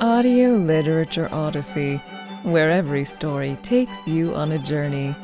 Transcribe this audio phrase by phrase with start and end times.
[0.00, 1.98] Audio Literature Odyssey,
[2.42, 5.14] where every story takes you on a journey.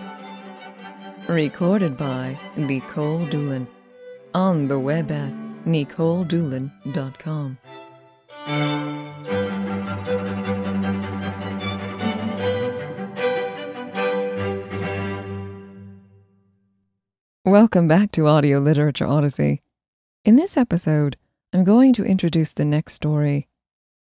[1.29, 3.67] Recorded by Nicole Doolin.
[4.33, 5.33] On the web at
[5.65, 7.59] NicoleDoolin.com.
[17.45, 19.63] Welcome back to Audio Literature Odyssey.
[20.25, 21.17] In this episode,
[21.53, 23.50] I'm going to introduce the next story.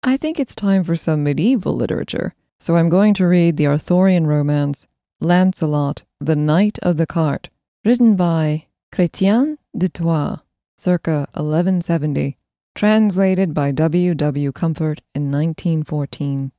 [0.05, 4.27] I think it's time for some medieval literature, so I'm going to read the Arthurian
[4.27, 4.85] romance
[5.21, 7.49] Lancelot, the Knight of the Cart,
[7.85, 10.39] written by Chrétien de Troyes,
[10.77, 12.37] circa 1170,
[12.75, 14.13] translated by W.
[14.13, 14.51] W.
[14.51, 16.51] Comfort in 1914.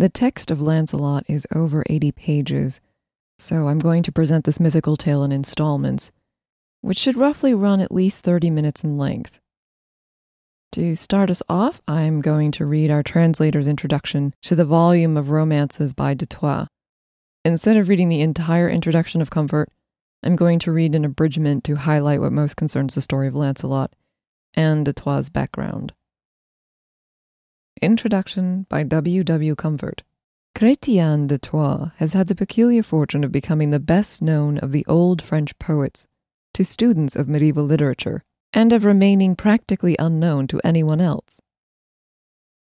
[0.00, 2.80] The text of Lancelot is over 80 pages,
[3.38, 6.10] so I'm going to present this mythical tale in installments,
[6.80, 9.39] which should roughly run at least 30 minutes in length.
[10.74, 15.30] To start us off, I'm going to read our translator's introduction to the volume of
[15.30, 16.28] romances by de.
[17.44, 19.68] Instead of reading the entire introduction of Comfort,
[20.22, 23.96] I'm going to read an abridgment to highlight what most concerns the story of Lancelot
[24.54, 25.92] and de background.
[27.82, 29.24] Introduction by W.
[29.24, 29.56] W.
[29.56, 30.04] Comfort.
[30.54, 35.20] Chrétien de has had the peculiar fortune of becoming the best known of the old
[35.20, 36.06] French poets
[36.54, 41.40] to students of medieval literature and of remaining practically unknown to anyone else.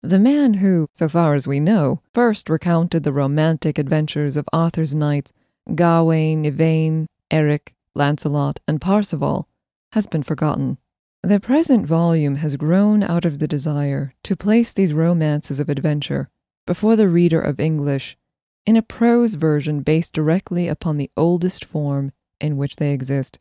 [0.01, 4.93] The man who, so far as we know, first recounted the romantic adventures of Arthur's
[4.93, 5.31] knights
[5.73, 9.47] Gawain, Yvain, Erec, Lancelot, and Parzival
[9.93, 10.77] has been forgotten.
[11.21, 16.27] The present volume has grown out of the desire to place these romances of adventure
[16.67, 18.17] before the reader of English
[18.65, 23.39] in a prose version based directly upon the oldest form in which they exist.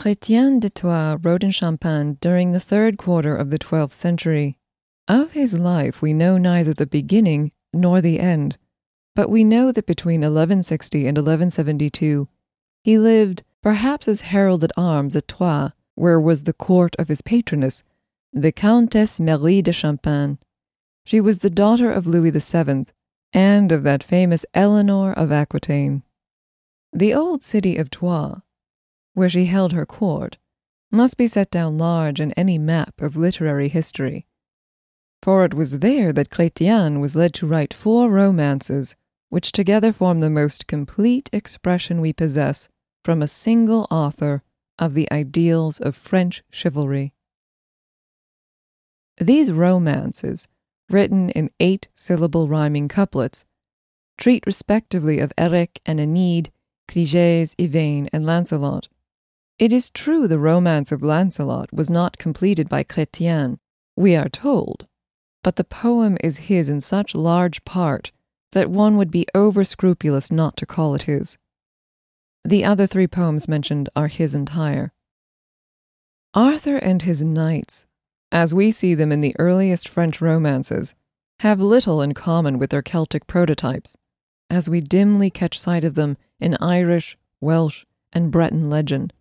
[0.00, 4.56] Chrétien de Troyes wrote in Champagne during the third quarter of the twelfth century.
[5.06, 8.56] Of his life we know neither the beginning nor the end,
[9.14, 12.28] but we know that between 1160 and 1172
[12.82, 17.20] he lived, perhaps as herald at arms at Troyes, where was the court of his
[17.20, 17.82] patroness,
[18.32, 20.38] the Countess Marie de Champagne.
[21.04, 22.86] She was the daughter of Louis VII
[23.34, 26.04] and of that famous Eleanor of Aquitaine.
[26.90, 28.40] The old city of Troyes
[29.14, 30.38] where she held her court,
[30.90, 34.26] must be set down large in any map of literary history.
[35.22, 38.96] For it was there that Chrétien was led to write four romances,
[39.28, 42.68] which together form the most complete expression we possess
[43.04, 44.42] from a single author
[44.78, 47.14] of the ideals of French chivalry.
[49.18, 50.48] These romances,
[50.88, 53.44] written in eight syllable rhyming couplets,
[54.16, 56.48] treat respectively of Erec and Enide,
[56.88, 58.88] Cligès, Yvain, and Lancelot,
[59.60, 63.58] it is true the romance of Lancelot was not completed by Chrétien,
[63.94, 64.86] we are told,
[65.44, 68.10] but the poem is his in such large part
[68.52, 71.36] that one would be over scrupulous not to call it his.
[72.42, 74.94] The other three poems mentioned are his entire.
[76.32, 77.86] Arthur and his knights,
[78.32, 80.94] as we see them in the earliest French romances,
[81.40, 83.94] have little in common with their Celtic prototypes,
[84.48, 89.12] as we dimly catch sight of them in Irish, Welsh, and Breton legend.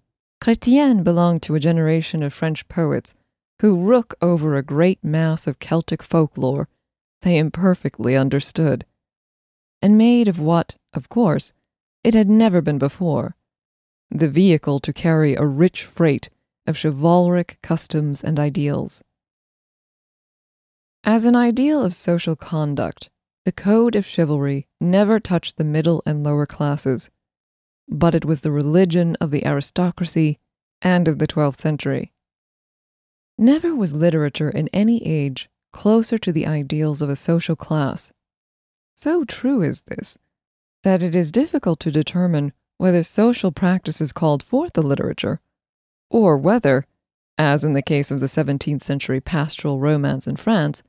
[0.42, 3.14] Chrétien belonged to a generation of French poets
[3.62, 6.70] who rook over a great mass of Celtic folklore
[7.22, 8.86] they imperfectly understood,
[9.82, 11.52] and made of what, of course,
[12.04, 13.36] it had never been before
[14.10, 16.30] the vehicle to carry a rich freight
[16.66, 19.04] of chivalric customs and ideals.
[21.04, 23.10] As an ideal of social conduct,
[23.46, 27.10] the code of chivalry never touched the middle and lower classes
[27.90, 30.40] but it was the religion of the aristocracy
[30.82, 32.14] and of the 12th century.
[33.38, 38.12] Never was literature in any age closer to the ideals of a social class.
[38.96, 40.18] So true is this
[40.84, 45.42] that it is difficult to determine whether social practices called forth the literature,
[46.10, 46.86] or whether,
[47.38, 50.82] as in the case of the 17th century pastoral romance in France,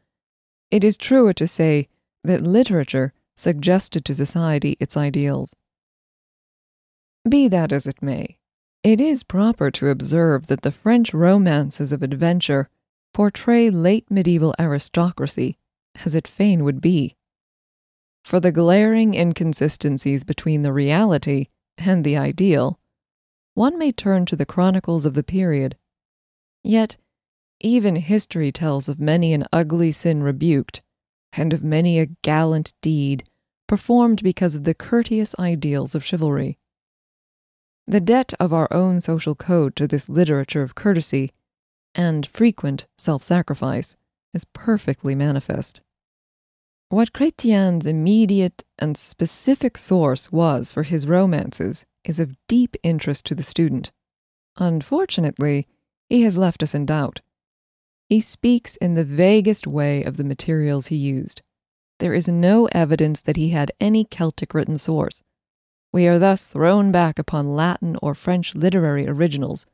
[0.71, 1.89] it is truer to say
[2.23, 5.57] that literature suggested to society its ideals.
[7.29, 8.39] Be that as it may,
[8.83, 12.69] it is proper to observe that the French romances of adventure
[13.13, 15.59] portray late medieval aristocracy
[16.05, 17.17] as it fain would be.
[18.25, 22.79] For the glaring inconsistencies between the reality and the ideal,
[23.55, 25.77] one may turn to the chronicles of the period.
[26.63, 26.97] Yet,
[27.61, 30.83] even history tells of many an ugly sin rebuked,
[31.33, 33.25] and of many a gallant deed
[33.67, 36.59] performed because of the courteous ideals of chivalry.
[37.91, 41.33] The debt of our own social code to this literature of courtesy
[41.93, 43.97] and frequent self sacrifice
[44.33, 45.83] is perfectly manifest.
[46.91, 53.35] What Chrétien's immediate and specific source was for his romances is of deep interest to
[53.35, 53.91] the student.
[54.57, 55.67] Unfortunately,
[56.09, 57.23] he has left us in doubt.
[58.09, 61.43] He speaks in the vaguest way of the materials he used.
[61.99, 65.25] There is no evidence that he had any Celtic written source.
[65.93, 69.67] We are thus thrown back upon Latin or French literary originals,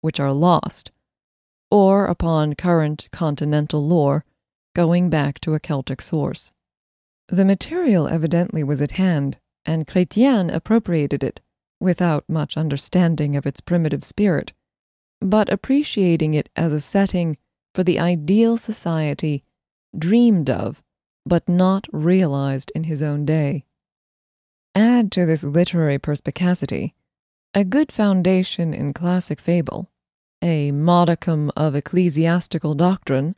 [0.00, 0.90] which are lost,
[1.70, 4.24] or upon current continental lore,
[4.74, 6.52] going back to a Celtic source.
[7.28, 11.40] The material evidently was at hand, and Chrétien appropriated it,
[11.80, 14.52] without much understanding of its primitive spirit,
[15.20, 17.36] but appreciating it as a setting
[17.74, 19.42] for the ideal society
[19.96, 20.82] dreamed of
[21.26, 23.64] but not realized in his own day.
[24.74, 26.94] Add to this literary perspicacity
[27.54, 29.88] a good foundation in classic fable,
[30.42, 33.36] a modicum of ecclesiastical doctrine,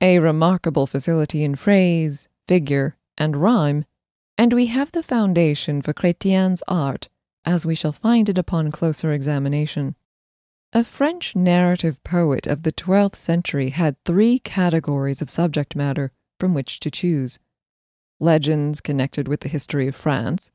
[0.00, 3.84] a remarkable facility in phrase, figure, and rhyme,
[4.36, 7.08] and we have the foundation for Chrétien's art
[7.44, 9.94] as we shall find it upon closer examination.
[10.72, 16.10] A French narrative poet of the twelfth century had three categories of subject matter
[16.40, 17.38] from which to choose
[18.18, 20.50] legends connected with the history of France,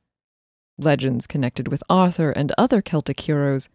[0.84, 3.68] legends connected with Arthur and other Celtic heroes,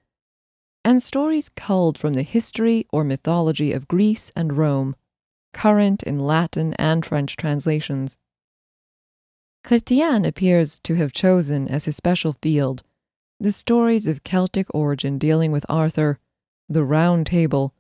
[0.83, 4.95] and stories culled from the history or mythology of Greece and Rome,
[5.53, 8.17] current in Latin and French translations.
[9.65, 12.83] Chrétien appears to have chosen as his special field
[13.39, 16.19] the stories of Celtic origin dealing with Arthur,
[16.69, 17.73] the Round Table,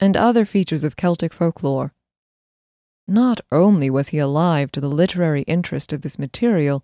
[0.00, 1.92] and other features of Celtic folklore.
[3.06, 6.82] Not only was he alive to the literary interest of this material,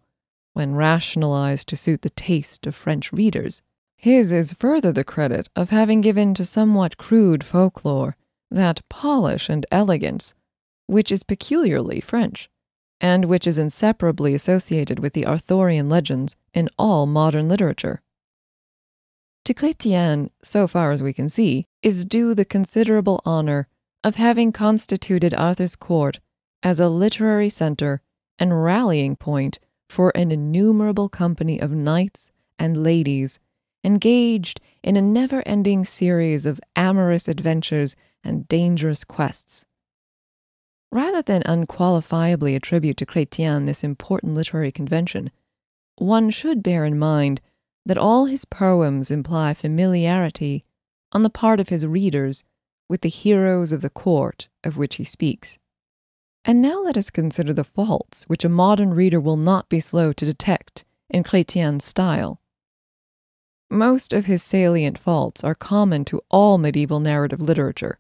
[0.53, 3.63] when rationalized to suit the taste of French readers,
[3.97, 8.17] his is further the credit of having given to somewhat crude folklore
[8.51, 10.35] that polish and elegance
[10.87, 12.51] which is peculiarly French
[13.01, 18.01] and which is inseparably associated with the Arthurian legends in all modern literature.
[19.47, 23.67] To Chrétien, so far as we can see, is due the considerable honor
[24.05, 26.21] of having constituted Arthur's court
[26.63, 28.03] as a literary center
[28.39, 29.59] and rallying point
[29.93, 33.39] for an innumerable company of knights and ladies
[33.85, 37.95] engaged in a never ending series of amorous adventures
[38.25, 39.67] and dangerous quests.
[40.91, 45.31] Rather than unqualifiably attribute to Chrétien this important literary convention,
[45.97, 47.43] one should bear in mind
[47.85, 50.65] that all his poems imply familiarity
[51.13, 52.45] on the part of his readers
[52.89, 55.59] with the heroes of the court of which he speaks.
[56.45, 60.13] And now let us consider the faults which a modern reader will not be slow
[60.13, 62.41] to detect in Chrétien's style.
[63.71, 67.99] Most of his salient faults are common to all medieval narrative literature,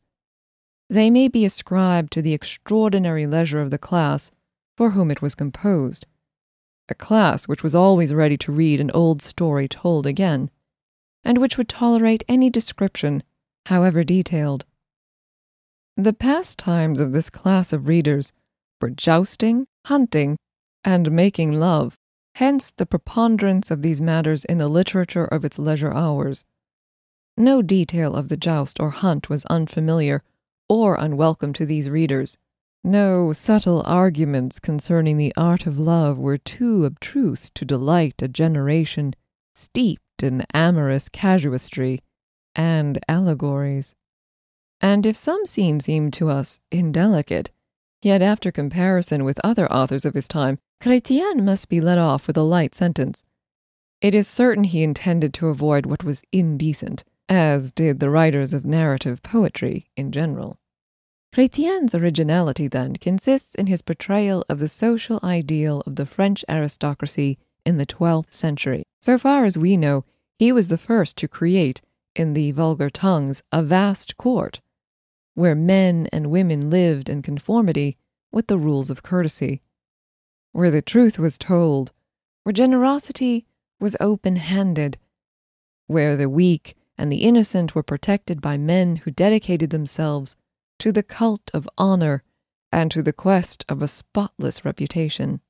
[0.93, 4.31] they may be ascribed to the extraordinary leisure of the class
[4.77, 6.07] for whom it was composed,
[6.91, 10.51] a class which was always ready to read an old story told again,
[11.25, 13.23] and which would tolerate any description,
[13.65, 14.67] however detailed.
[15.97, 18.33] The pastimes of this class of readers
[18.81, 20.39] were jousting, hunting,
[20.85, 21.99] and making love,
[22.37, 26.45] hence the preponderance of these matters in the literature of its leisure hours.
[27.37, 30.23] No detail of the joust or hunt was unfamiliar
[30.69, 32.39] or unwelcome to these readers.
[32.83, 39.15] No subtle arguments concerning the art of love were too abstruse to delight a generation
[39.55, 42.01] steeped in amorous casuistry
[42.57, 43.95] and allegories.
[44.83, 47.51] And if some scene seemed to us indelicate,
[48.03, 52.37] yet after comparison with other authors of his time, Chrétien must be let off with
[52.37, 53.25] a light sentence.
[54.01, 58.65] It is certain he intended to avoid what was indecent, as did the writers of
[58.65, 60.59] narrative poetry in general.
[61.33, 67.39] Chrétien's originality, then, consists in his portrayal of the social ideal of the French aristocracy
[67.65, 68.83] in the twelfth century.
[69.01, 70.05] So far as we know,
[70.41, 71.81] he was the first to create,
[72.17, 74.61] in the vulgar tongues, a vast court,
[75.35, 77.97] where men and women lived in conformity
[78.31, 79.63] with the rules of courtesy,
[80.53, 81.93] where the truth was told,
[82.43, 83.47] where generosity
[83.81, 84.99] was open handed,
[85.87, 90.37] where the weak and the innocent were protected by men who dedicated themselves
[90.79, 92.23] to the cult of honor
[92.71, 95.41] and to the quest of a spotless reputation.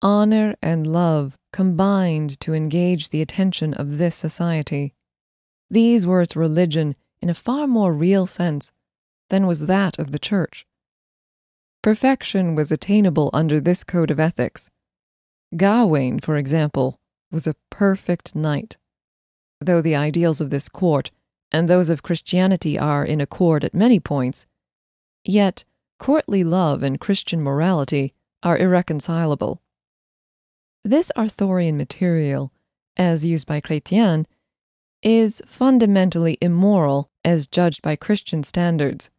[0.00, 4.94] Honor and love combined to engage the attention of this society.
[5.70, 8.70] These were its religion in a far more real sense
[9.30, 10.66] than was that of the Church.
[11.82, 14.70] Perfection was attainable under this code of ethics.
[15.56, 16.98] Gawain, for example,
[17.30, 18.76] was a perfect knight.
[19.60, 21.10] Though the ideals of this court
[21.50, 24.46] and those of Christianity are in accord at many points,
[25.24, 25.64] yet
[25.98, 29.60] courtly love and Christian morality are irreconcilable.
[30.84, 32.52] This Arthurian material,
[32.96, 34.26] as used by Chrétien,
[35.02, 39.10] is fundamentally immoral as judged by Christian standards.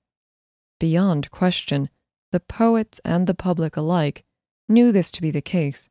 [0.79, 1.89] Beyond question,
[2.31, 4.23] the poets and the public alike
[4.67, 5.89] knew this to be the case,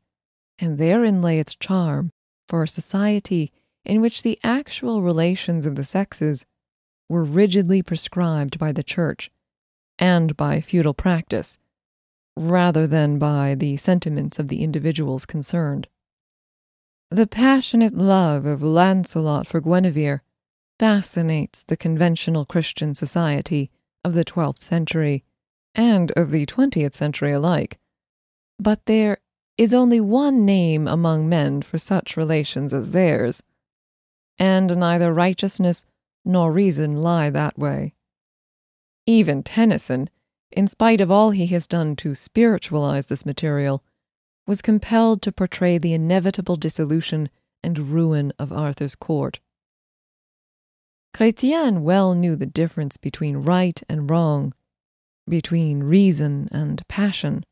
[0.57, 2.11] and therein lay its charm
[2.47, 3.51] for a society
[3.85, 6.45] in which the actual relations of the sexes
[7.07, 9.31] were rigidly prescribed by the Church
[9.97, 11.57] and by feudal practice,
[12.37, 15.87] rather than by the sentiments of the individuals concerned.
[17.11, 20.21] The passionate love of Lancelot for Guinevere
[20.77, 23.71] fascinates the conventional Christian society
[24.03, 25.23] of the twelfth century
[25.75, 27.79] and of the twentieth century alike.
[28.57, 29.19] But there
[29.57, 33.43] is only one name among men for such relations as theirs,
[34.37, 35.85] and neither righteousness
[36.23, 37.93] nor reason lie that way.
[39.05, 40.09] Even Tennyson,
[40.51, 43.83] in spite of all he has done to spiritualize this material,
[44.47, 47.29] was compelled to portray the inevitable dissolution
[47.63, 49.39] and ruin of Arthur's court.
[51.13, 54.53] Chrétien well knew the difference between right and wrong,
[55.27, 57.43] between reason and passion.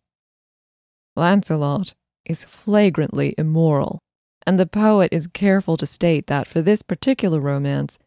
[1.15, 1.95] Lancelot
[2.25, 3.99] is flagrantly immoral,
[4.45, 7.97] and the poet is careful to state that for this particular romance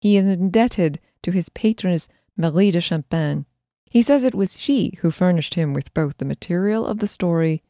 [0.00, 3.46] he is indebted to his patroness Marie de Champagne.
[3.90, 7.62] He says it was she who furnished him with both the material of the story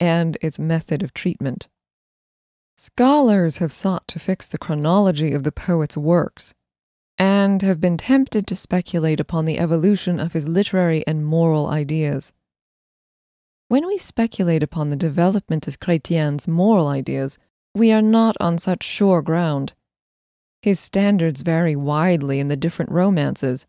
[0.00, 1.68] and its method of treatment.
[2.76, 6.54] Scholars have sought to fix the chronology of the poet's works,
[7.18, 12.32] and have been tempted to speculate upon the evolution of his literary and moral ideas.
[13.68, 17.38] When we speculate upon the development of Chrétien's moral ideas,
[17.74, 19.72] we are not on such sure ground.
[20.62, 23.66] His standards vary widely in the different romances.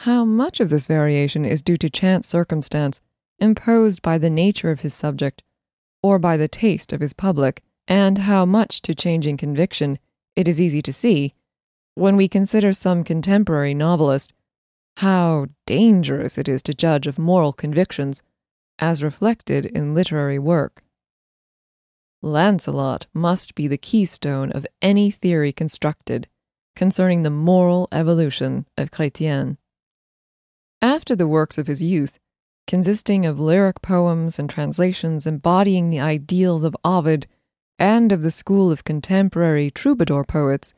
[0.00, 3.00] How much of this variation is due to chance circumstance
[3.38, 5.42] imposed by the nature of his subject
[6.02, 9.98] or by the taste of his public, and how much to changing conviction,
[10.36, 11.32] it is easy to see,
[11.94, 14.32] when we consider some contemporary novelist,
[14.98, 18.22] how dangerous it is to judge of moral convictions
[18.78, 20.82] as reflected in literary work.
[22.22, 26.28] Lancelot must be the keystone of any theory constructed
[26.74, 29.56] concerning the moral evolution of Chrétien.
[30.80, 32.18] After the works of his youth,
[32.66, 37.26] consisting of lyric poems and translations embodying the ideals of Ovid
[37.78, 40.72] and of the school of contemporary troubadour poets,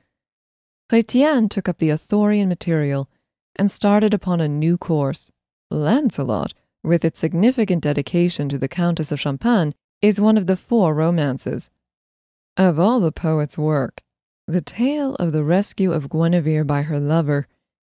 [0.91, 3.11] Chrétien took up the Arthurian material
[3.57, 5.33] and started upon a new course.
[5.69, 10.95] Lancelot, with its significant dedication to the Countess of Champagne, is one of the four
[10.95, 11.71] romances.
[12.57, 14.03] Of all the poet's work,
[14.47, 17.49] the tale of the rescue of Guinevere by her lover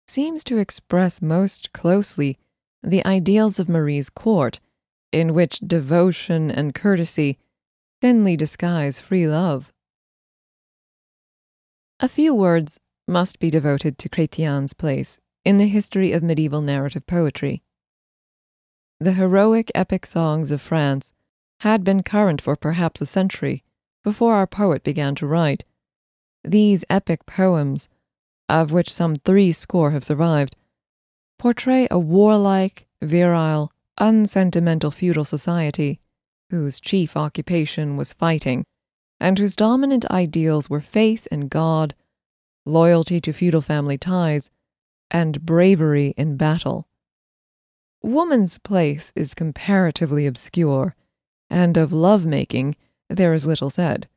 [0.06, 2.38] seems to express most closely
[2.80, 4.60] the ideals of Marie's court,
[5.10, 7.38] in which devotion and courtesy
[8.00, 9.72] thinly disguise free love.
[11.98, 17.06] A few words must be devoted to Chrétien's place in the history of medieval narrative
[17.06, 17.62] poetry.
[19.00, 21.12] The heroic epic songs of France
[21.60, 23.64] had been current for perhaps a century
[24.02, 25.64] before our poet began to write.
[26.42, 27.88] These epic poems,
[28.48, 30.56] of which some three score have survived,
[31.38, 36.00] portray a warlike, virile, unsentimental feudal society
[36.50, 38.64] whose chief occupation was fighting
[39.20, 41.94] and whose dominant ideals were faith in God,
[42.64, 44.50] loyalty to feudal family ties,
[45.10, 46.88] and bravery in battle.
[48.02, 50.94] Woman's place is comparatively obscure,
[51.48, 52.76] and of love making
[53.08, 54.08] there is little said.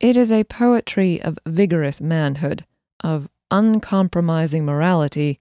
[0.00, 2.66] It is a poetry of vigorous manhood,
[3.02, 5.40] of uncompromising morality,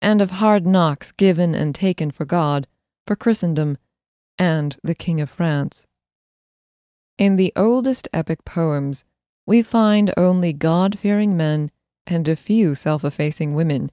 [0.00, 2.66] and of hard knocks given and taken for God,
[3.06, 3.78] for Christendom,
[4.38, 5.86] and the King of France.
[7.18, 9.04] In the oldest epic poems,
[9.46, 11.70] we find only God fearing men
[12.06, 13.90] and a few self effacing women.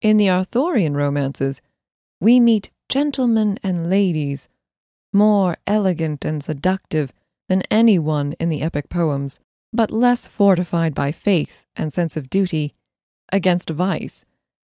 [0.00, 1.62] In the Arthurian romances,
[2.20, 4.48] we meet gentlemen and ladies,
[5.12, 7.12] more elegant and seductive
[7.48, 9.40] than any one in the epic poems,
[9.72, 12.74] but less fortified by faith and sense of duty
[13.32, 14.24] against vice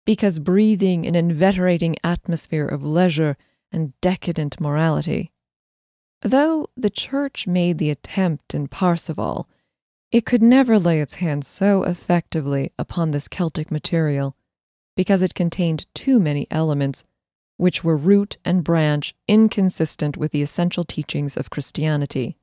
[0.06, 3.38] because breathing an inveterating atmosphere of leisure
[3.72, 5.32] and decadent morality.
[6.22, 9.48] Though the Church made the attempt in Parsifal,
[10.14, 14.38] it could never lay its hand so effectively upon this Celtic material,
[14.96, 17.04] because it contained too many elements
[17.58, 22.38] which were root and branch inconsistent with the essential teachings of Christianity.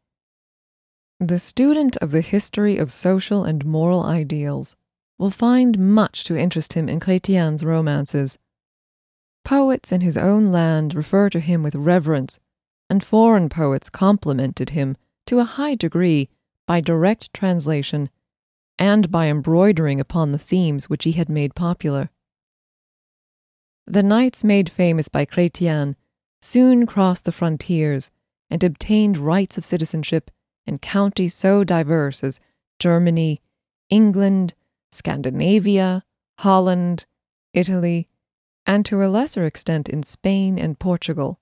[1.20, 4.74] The student of the history of social and moral ideals
[5.16, 8.36] will find much to interest him in Chrétien's romances.
[9.44, 12.40] Poets in his own land refer to him with reverence,
[12.88, 14.96] and foreign poets complimented him
[15.26, 16.28] to a high degree
[16.70, 18.08] by direct translation
[18.78, 22.10] and by embroidering upon the themes which he had made popular.
[23.88, 25.96] The knights made famous by Chrétien
[26.40, 28.12] soon crossed the frontiers
[28.48, 30.30] and obtained rights of citizenship
[30.64, 32.38] in counties so diverse as
[32.78, 33.42] Germany,
[33.88, 34.54] England,
[34.92, 36.04] Scandinavia,
[36.38, 37.04] Holland,
[37.52, 38.06] Italy,
[38.64, 41.40] and to a lesser extent in Spain and Portugal.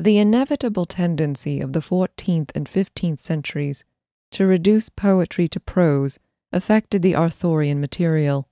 [0.00, 3.84] The inevitable tendency of the 14th and 15th centuries
[4.30, 6.20] to reduce poetry to prose
[6.52, 8.48] affected the Arthurian material.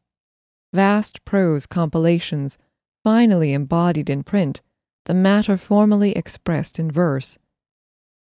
[0.73, 2.59] Vast prose compilations
[3.05, 4.61] finally embodied in print
[5.05, 7.39] the matter formerly expressed in verse.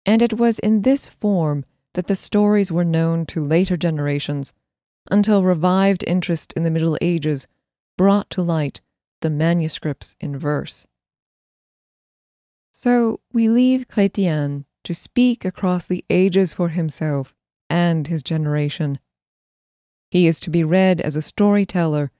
[0.05, 1.63] And it was in this form
[1.93, 4.51] that the stories were known to later generations
[5.09, 7.47] until revived interest in the Middle Ages
[7.97, 8.81] brought to light
[9.21, 10.85] the manuscripts in verse.
[12.75, 17.35] So we leave Chrétien to speak across the ages for himself
[17.69, 18.99] and his generation.
[20.09, 22.11] He is to be read as a storyteller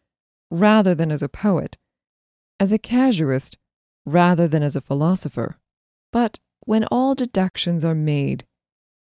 [0.52, 1.78] rather than as a poet,
[2.60, 3.58] as a casuist
[4.06, 5.58] rather than as a philosopher.
[6.12, 8.46] But when all deductions are made,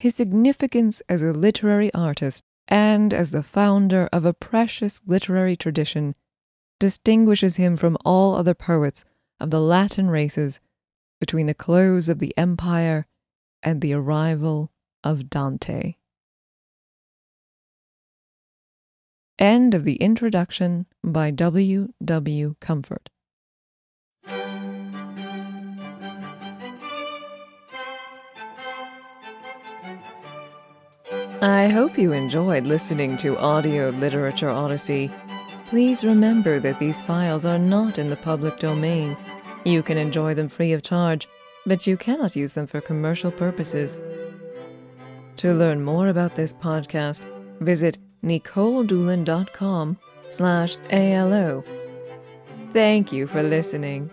[0.00, 6.16] his significance as a literary artist and as the founder of a precious literary tradition
[6.80, 9.04] distinguishes him from all other poets
[9.38, 10.58] of the Latin races
[11.20, 13.06] between the close of the Empire
[13.62, 14.70] and the arrival
[15.02, 15.94] of Dante.
[19.38, 21.88] End of the introduction by W.
[22.02, 22.54] W.
[22.60, 23.10] Comfort.
[31.42, 35.10] I hope you enjoyed listening to Audio Literature Odyssey.
[35.66, 39.16] Please remember that these files are not in the public domain.
[39.66, 41.26] You can enjoy them free of charge,
[41.66, 44.00] but you cannot use them for commercial purposes.
[45.38, 47.22] To learn more about this podcast,
[47.58, 49.98] visit nicoledoolin.com
[50.28, 51.64] slash ALO.
[52.72, 54.08] Thank you for listening.